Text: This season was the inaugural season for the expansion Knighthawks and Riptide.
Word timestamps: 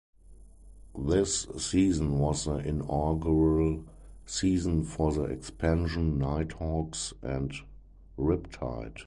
This 0.97 1.45
season 1.59 2.17
was 2.17 2.45
the 2.45 2.55
inaugural 2.57 3.85
season 4.25 4.83
for 4.83 5.11
the 5.13 5.25
expansion 5.25 6.17
Knighthawks 6.17 7.13
and 7.21 7.53
Riptide. 8.17 8.99